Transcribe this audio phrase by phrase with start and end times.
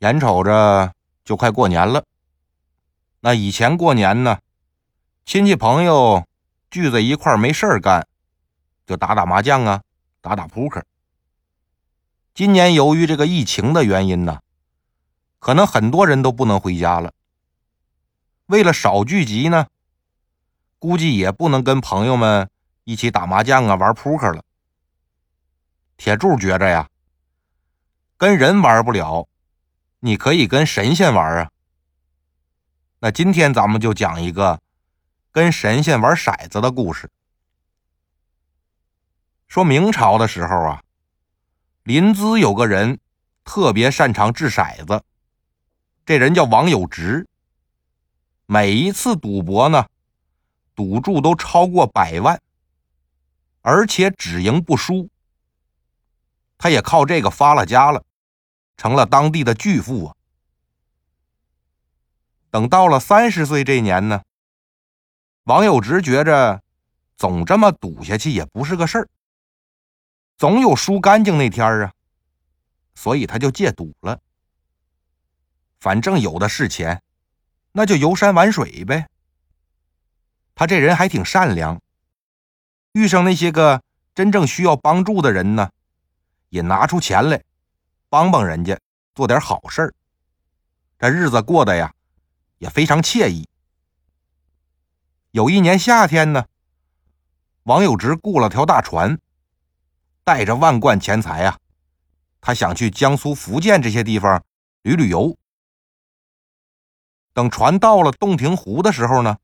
[0.00, 0.94] 眼瞅着
[1.26, 2.04] 就快过年了，
[3.20, 4.38] 那以前过年呢，
[5.26, 6.26] 亲戚朋友
[6.70, 8.06] 聚在一块儿没事儿干，
[8.86, 9.82] 就打打麻将啊，
[10.22, 10.82] 打打扑克。
[12.32, 14.40] 今年由于这个疫情的原因呢，
[15.38, 17.12] 可能很多人都不能回家了。
[18.46, 19.66] 为了少聚集呢，
[20.78, 22.48] 估计也不能跟朋友们
[22.84, 24.42] 一起打麻将啊、玩扑克了。
[25.98, 26.88] 铁柱觉着呀，
[28.16, 29.28] 跟人玩不了，
[30.00, 31.50] 你可以跟神仙玩啊。
[33.00, 34.60] 那今天咱们就讲一个
[35.30, 37.10] 跟神仙玩骰子的故事。
[39.46, 40.82] 说明朝的时候啊，
[41.82, 42.98] 临淄有个人
[43.44, 45.02] 特别擅长掷骰子，
[46.06, 47.26] 这人叫王有直。
[48.46, 49.86] 每一次赌博呢，
[50.74, 52.40] 赌注都超过百万，
[53.62, 55.08] 而且只赢不输。
[56.58, 58.04] 他也靠这个发了家了，
[58.80, 60.16] 成了当地的巨富啊。
[62.50, 64.22] 等到了三十岁这年呢，
[65.44, 66.62] 王有直觉着
[67.18, 69.08] 总这么赌下去也不是个事儿，
[70.38, 71.92] 总有输干净那天啊，
[72.94, 74.18] 所以他就戒赌了。
[75.78, 77.02] 反正有的是钱。
[77.72, 79.06] 那就游山玩水呗。
[80.54, 81.80] 他这人还挺善良，
[82.92, 83.82] 遇上那些个
[84.14, 85.70] 真正需要帮助的人呢，
[86.48, 87.44] 也拿出钱来
[88.10, 88.78] 帮帮人家，
[89.14, 89.94] 做点好事儿。
[90.98, 91.94] 这日子过得呀，
[92.58, 93.48] 也非常惬意。
[95.30, 96.44] 有一年夏天呢，
[97.62, 99.16] 王有直雇了条大船，
[100.24, 101.56] 带着万贯钱财啊，
[102.40, 104.44] 他想去江苏、福建这些地方
[104.82, 105.38] 旅旅游。
[107.32, 109.38] 等船到了洞庭湖的时候呢，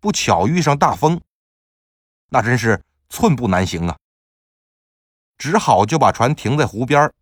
[0.00, 1.20] 不巧遇上大风，
[2.30, 3.98] 那真是寸步难行啊。
[5.36, 7.12] 只好就把船停在湖边，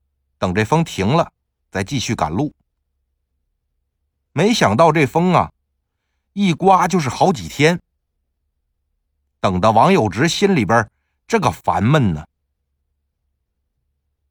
[0.43, 1.33] 等这风停了
[1.71, 2.53] 再继续赶路。
[4.33, 5.53] 没想到这风啊，
[6.33, 7.81] 一刮就是好几天。
[9.39, 10.91] 等的王有直心里边
[11.29, 12.27] 这个烦闷呢。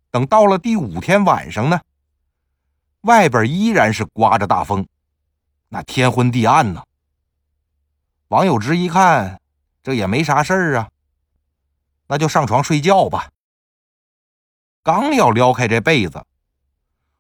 [0.10, 1.80] 等到了第五天晚上呢，
[3.04, 4.86] 外边依然是刮着大风。
[5.70, 6.84] 那天昏地暗呢。
[8.28, 9.40] 王有直一看，
[9.82, 10.92] 这也没啥事儿啊，
[12.08, 13.32] 那就上床睡觉吧。
[14.84, 16.26] 刚要撩开这被子，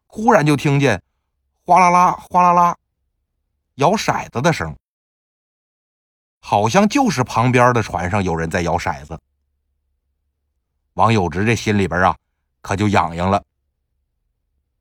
[0.07, 1.01] 忽然就听见
[1.63, 2.77] 哗啦啦、哗啦啦
[3.75, 4.75] 摇骰子的声，
[6.39, 9.19] 好像就是旁边的船上有人在摇骰子。
[10.93, 12.17] 王有直这心里边啊，
[12.61, 13.43] 可就痒痒了。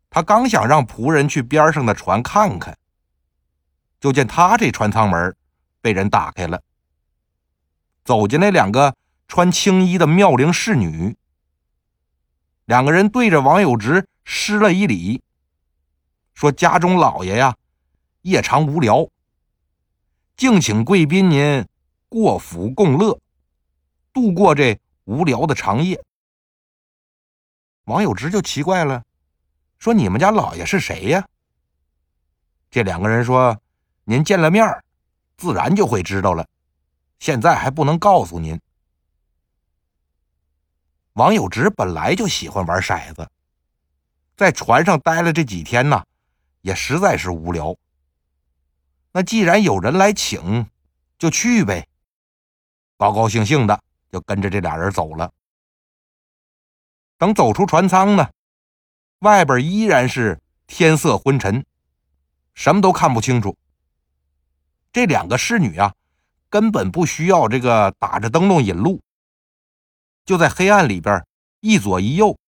[0.08, 2.76] 他刚想让仆人去边上的船看看。
[4.00, 5.36] 就见他这船舱门
[5.82, 6.62] 被人打开了，
[8.02, 8.96] 走进来两个
[9.28, 11.14] 穿青衣的妙龄侍女。
[12.70, 15.20] 两个人对着王有直施了一礼，
[16.34, 17.56] 说：“家中老爷呀，
[18.22, 19.08] 夜长无聊，
[20.36, 21.66] 敬请贵宾您
[22.08, 23.18] 过府共乐，
[24.12, 26.00] 度过这无聊的长夜。”
[27.86, 29.02] 王有直就奇怪了，
[29.80, 31.26] 说：“你们家老爷是谁呀？”
[32.70, 33.60] 这两个人说。
[34.04, 34.82] 您见了面
[35.36, 36.44] 自然就会知道了。
[37.20, 38.60] 现在还不能告诉您。
[41.20, 43.30] 王有直本来就喜欢玩骰子，
[44.38, 46.02] 在船上待了这几天呢，
[46.62, 47.76] 也实在是无聊。
[49.12, 50.66] 那既然有人来请，
[51.18, 51.86] 就去呗。
[52.96, 53.78] 高高兴兴的
[54.10, 55.30] 就跟着这俩人走了。
[57.18, 58.30] 等走出船舱呢，
[59.18, 61.62] 外边依然是天色昏沉，
[62.54, 63.54] 什么都看不清楚。
[64.90, 65.92] 这两个侍女啊，
[66.48, 69.02] 根本不需要这个打着灯笼引路，
[70.24, 71.24] 就在黑暗里边
[71.60, 72.38] 一左一右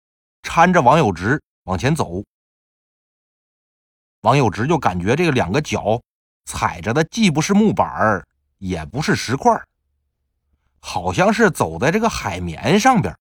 [0.43, 2.23] 搀着王有直往前走。
[4.21, 6.01] 王有直就感觉这个两个脚
[6.45, 8.25] 踩着的既不是木板
[8.59, 9.61] 也不是石块
[10.79, 13.17] 好像是走在这个海绵上边，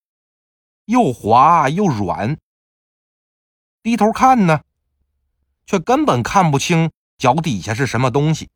[0.85, 2.38] 又滑又软。
[3.84, 4.61] 低头看呢，
[5.66, 8.49] 却根本看不清脚底下是什么东西。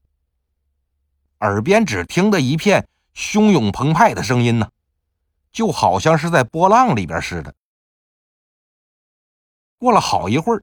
[1.40, 4.70] 耳边只听得一片汹涌澎湃的声音呢，
[5.56, 7.56] 就好像是在波浪里边似的。
[9.78, 10.62] 过了好一会儿，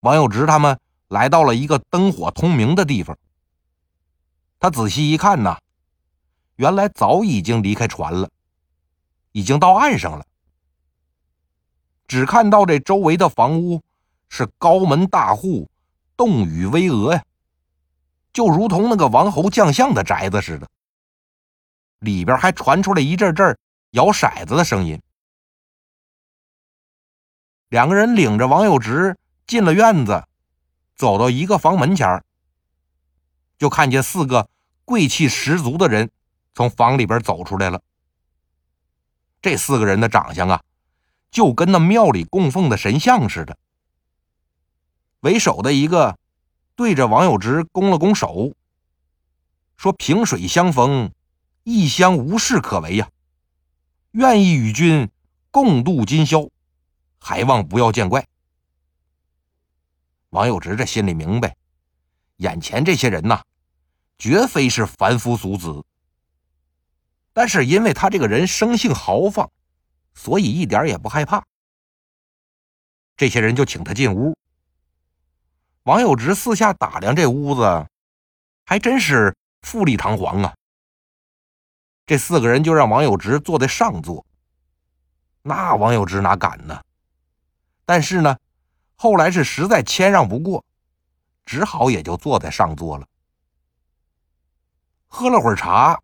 [0.00, 3.16] 王有直他们来到了一个灯火通明的地方。
[4.58, 5.58] 他仔细一看呐，
[6.56, 8.30] 原来早已经离开船了，
[9.32, 10.24] 已经到岸上了。
[12.08, 13.82] 只看到这周围的房屋
[14.30, 15.68] 是高门大户，
[16.16, 17.22] 栋宇巍峨呀。
[18.32, 20.66] 就如同那个王侯将相的宅子似的，
[21.98, 23.58] 里边还传出来一阵阵
[23.96, 25.00] 摇骰子的声音。
[27.68, 30.22] 两个人领着王有直进了院子，
[30.94, 32.22] 走到一个房门前
[33.56, 34.50] 就看见四个
[34.84, 36.10] 贵气十足的人
[36.54, 37.82] 从房里边走出来了。
[39.40, 40.62] 这四个人的长相啊，
[41.30, 43.56] 就跟那庙里供奉的神像似的。
[45.20, 46.18] 为首的一个
[46.74, 48.52] 对着王有直拱了拱手，
[49.78, 51.10] 说：“萍水相逢，
[51.62, 53.08] 异乡无事可为呀，
[54.16, 55.10] 愿意与君
[55.50, 56.48] 共度今宵，
[57.18, 58.26] 还望不要见怪。”
[60.32, 61.54] 王有直这心里明白，
[62.36, 63.42] 眼前这些人呐，
[64.16, 65.84] 绝非是凡夫俗子。
[67.34, 69.50] 但是因为他这个人生性豪放，
[70.14, 71.44] 所以一点也不害怕。
[73.18, 74.34] 这些人就请他进屋。
[75.82, 77.86] 王有直四下打量这屋子，
[78.64, 80.54] 还真是富丽堂皇啊。
[82.06, 84.24] 这四个人就让王有直坐在上座，
[85.42, 86.80] 那王有直哪敢呢？
[87.84, 88.36] 但是呢。
[88.98, 90.64] 后来是实在谦让不过，
[91.44, 93.06] 只好也就坐在上座了。
[95.06, 96.00] 喝了会儿茶，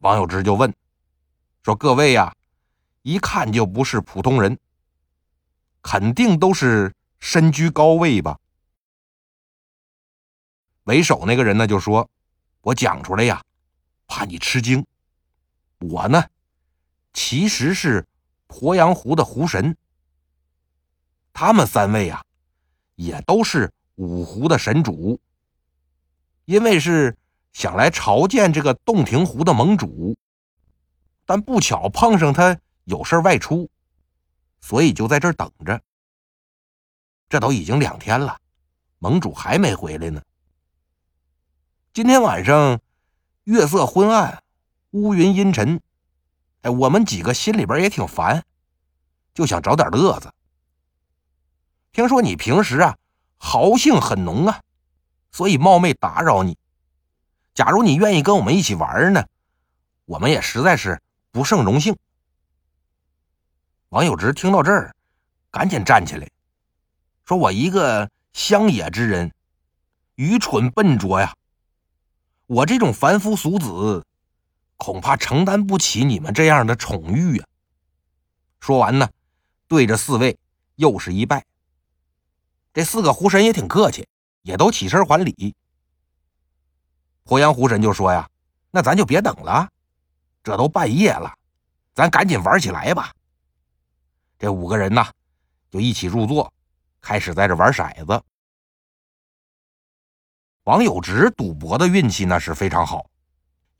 [0.00, 0.74] 王有之就问
[1.64, 2.30] ：“说各位呀，
[3.00, 4.58] 一看就不是普通人，
[5.80, 8.38] 肯定都是身居高位吧？”
[10.84, 12.10] 为首那个人呢就说
[12.60, 13.42] ：“我讲出来呀，
[14.06, 14.86] 怕你吃惊。
[15.90, 16.24] 我呢，
[17.12, 18.06] 其实是
[18.48, 19.76] 鄱阳湖的湖神。”
[21.34, 22.22] 他们三位啊，
[22.94, 25.20] 也都是五湖的神主。
[26.44, 27.16] 因为是
[27.52, 30.16] 想来朝见这个洞庭湖的盟主，
[31.24, 33.70] 但不巧碰上他有事外出，
[34.60, 35.80] 所以就在这儿等着。
[37.28, 38.38] 这都已经两天了，
[38.98, 40.20] 盟主还没回来呢。
[41.94, 42.80] 今天晚上
[43.44, 44.42] 月色昏暗，
[44.92, 45.80] 乌云阴沉，
[46.62, 48.44] 哎，我们几个心里边也挺烦，
[49.34, 50.32] 就想找点乐子。
[51.92, 52.96] 听说你平时啊
[53.38, 54.60] 豪性很浓啊，
[55.30, 56.56] 所以冒昧打扰你。
[57.54, 59.26] 假如你愿意跟我们一起玩呢，
[60.04, 61.00] 我们也实在是
[61.30, 61.96] 不胜荣幸。
[63.88, 64.94] 王有直听到这儿，
[65.50, 66.28] 赶紧站起来，
[67.24, 69.32] 说：“我一个乡野之人，
[70.16, 71.34] 愚蠢笨拙呀，
[72.46, 74.04] 我这种凡夫俗子，
[74.82, 77.44] 恐怕承担不起你们这样的宠遇呀。”
[78.58, 79.08] 说完呢，
[79.68, 80.36] 对着四位
[80.74, 81.44] 又是一拜。
[82.72, 84.08] 这四个狐神也挺客气，
[84.42, 85.54] 也都起身还礼。
[87.24, 88.28] 鄱阳湖神就说：“呀，
[88.72, 89.70] 那咱就别等了，
[90.42, 91.32] 这都半夜了，
[91.94, 93.14] 咱赶紧玩起来吧。”
[94.36, 95.06] 这五个人呢，
[95.70, 96.52] 就一起入座，
[97.00, 98.20] 开始在这玩骰子。
[100.64, 103.06] 王有直赌博的运气那是非常好，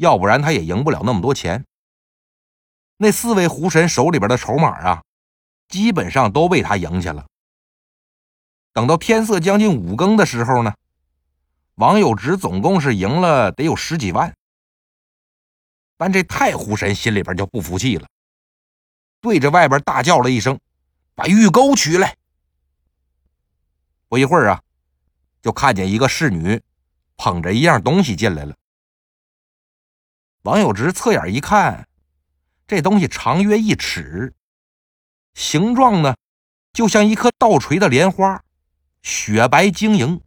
[0.02, 1.64] 要不然他也赢不了那么多钱。
[2.96, 5.02] 那四位狐神手里边的筹码啊，
[5.68, 7.24] 基本上都被他赢下了。
[8.72, 10.74] 等到天色将近五更的时候呢，
[11.76, 14.34] 王有直总共是赢了得有十几万。
[15.96, 18.08] 但这太湖神心里边就不服气了，
[19.20, 20.58] 对着外边大叫了一声
[21.14, 22.16] ：“把玉钩取来！”
[24.10, 24.60] 不一会儿啊，
[25.40, 26.60] 就看见一个侍女
[27.16, 28.56] 捧着一样东西进来了。
[30.42, 31.86] 王有直侧眼一看，
[32.66, 34.34] 这东西长约一尺，
[35.34, 36.16] 形状呢
[36.72, 38.42] 就像一颗倒垂的莲花。
[39.02, 40.20] 雪白晶莹，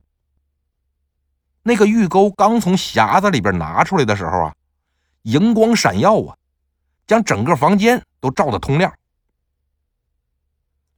[1.63, 4.55] 那个玉钩刚从匣子里边拿出来的时候啊，
[5.21, 6.37] 荧光闪耀啊，
[7.07, 8.93] 将整个房间都照得通亮。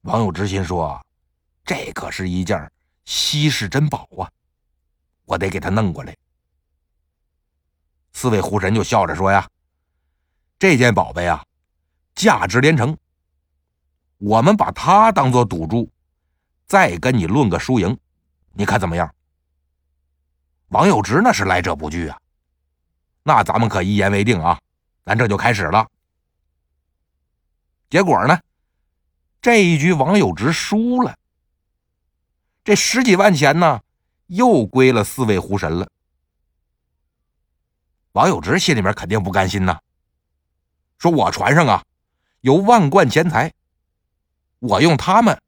[0.02, 1.00] 王有之心说
[1.66, 2.72] ：“这可是一件
[3.06, 4.30] 稀世珍宝啊，
[5.26, 6.16] 我得给他弄过来。”
[8.18, 9.48] 四位狐神就笑着说：“呀，
[10.58, 11.46] 这件宝贝啊，
[12.16, 12.98] 价值连城，
[14.18, 15.88] 我们把它当做赌注。”
[16.66, 17.96] 再跟你论个输赢，
[18.54, 19.14] 你看怎么样？
[20.70, 22.18] 王有直那是来者不拒啊，
[23.22, 24.60] 那咱们可一言为定啊，
[25.06, 25.88] 咱这就开始了。
[27.88, 28.40] 结果呢，
[29.44, 31.16] 这一局王有直输了，
[32.64, 33.80] 这十几万钱呢，
[34.26, 35.88] 又归了四位狐神了。
[38.18, 39.78] 王有直心里面肯定不甘心呐，
[40.98, 41.86] 说我船上啊
[42.42, 43.54] 有万贯钱财，
[44.58, 45.40] 我用他们。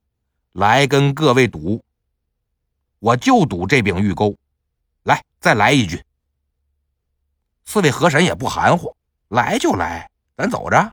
[0.51, 1.83] 来跟各位赌，
[2.99, 4.35] 我就赌这柄玉钩。
[5.03, 6.03] 来，再来一局。
[7.65, 8.95] 四位河神也不含糊，
[9.29, 10.91] 来就来，咱走着。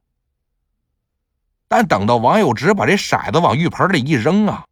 [1.69, 4.65] 但等到王有直把这骰子往浴盆里一扔啊，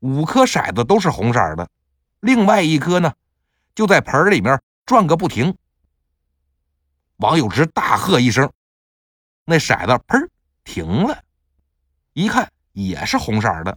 [0.00, 1.68] 五颗骰子都是红色的，
[2.18, 3.14] 另外一颗呢，
[3.76, 5.56] 就在盆里面转个不停。
[7.18, 8.50] 王有直大喝一声，
[9.44, 10.28] 那骰子砰
[10.64, 11.22] 停了，
[12.14, 12.50] 一看。
[12.72, 13.76] 也是红色的。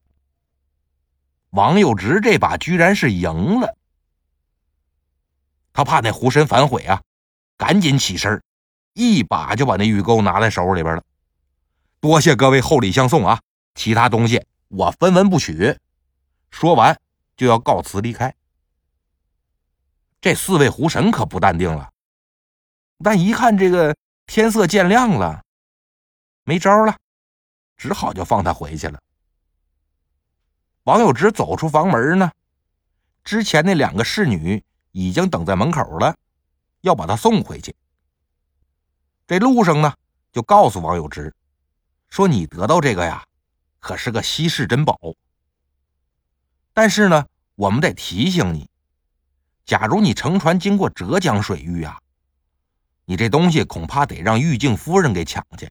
[1.50, 3.76] 王有直这把居然是赢了。
[5.74, 7.02] 他怕那狐神反悔啊，
[7.58, 8.44] 赶紧起身，
[8.94, 11.04] 一把就把那玉钩拿在手里边了。
[12.00, 13.42] 多谢各位厚礼相送啊，
[13.74, 15.76] 其他东西我分文不取。
[16.52, 16.96] 说完
[17.36, 18.36] 就要告辞离开。
[20.22, 21.92] 这四位狐神可不淡定了，
[23.04, 25.44] 但一看这个天色渐亮了，
[26.44, 26.98] 没招了，
[27.78, 29.00] 只好就放他回去了。
[30.84, 32.32] 王有直走出房门呢，
[33.24, 36.16] 之前那两个侍女已经等在门口了，
[36.82, 37.76] 要把他送回去。
[39.28, 39.94] 这路上呢，
[40.32, 41.34] 就告诉王有直
[42.10, 43.24] 说：“你得到这个呀，
[43.80, 45.00] 可是个稀世珍宝。
[46.74, 48.68] 但是呢，我们得提醒你，
[49.64, 52.01] 假如你乘船经过浙江水域啊，
[53.06, 55.70] 你这东西恐怕得让玉净夫人给抢去，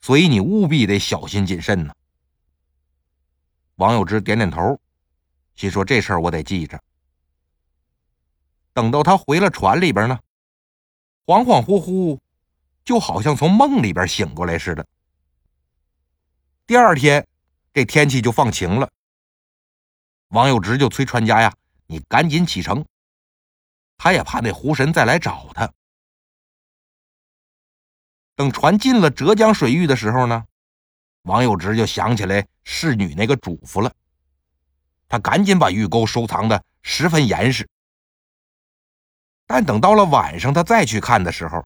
[0.00, 1.94] 所以你务必得小心谨慎呢。”
[3.76, 4.80] 王有之点点头，
[5.56, 6.80] 心说：“这事儿我得记着。”
[8.72, 10.18] 等到他回了船里边呢，
[11.26, 12.18] 恍恍惚惚，
[12.84, 14.86] 就好像从梦里边醒过来似的。
[16.66, 17.26] 第二天，
[17.72, 18.88] 这天气就放晴了。
[20.28, 21.52] 王有直就催船家呀
[21.86, 22.84] ：“你赶紧启程。”
[23.98, 25.70] 他也怕那狐神再来找他。
[28.34, 30.44] 等船进了浙江水域的时候呢？
[31.22, 33.94] 王有直就想起来侍女那个嘱咐了，
[35.08, 37.68] 他赶紧把玉钩收藏的十分严实。
[39.46, 41.64] 但等到了晚上，他再去看的时候，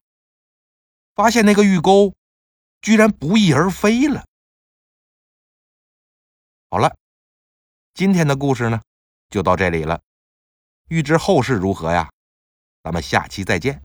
[1.15, 2.15] 发现那个玉钩
[2.83, 4.25] 居然不翼而飞了。
[6.69, 6.95] 好了，
[7.95, 8.83] 今天的故事呢
[9.31, 10.01] 就到这里了。
[10.89, 12.11] 欲知后事如何呀？
[12.83, 13.83] 咱们下期再见。